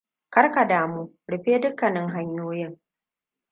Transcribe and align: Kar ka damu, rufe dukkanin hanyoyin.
Kar 0.29 0.51
ka 0.51 0.67
damu, 0.67 1.13
rufe 1.27 1.59
dukkanin 1.61 2.09
hanyoyin. 2.09 2.79